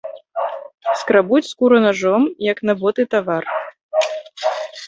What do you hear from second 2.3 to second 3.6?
як на боты тавар.